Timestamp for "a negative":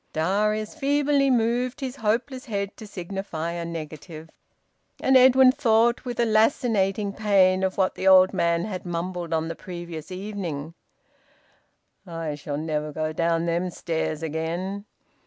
3.51-4.31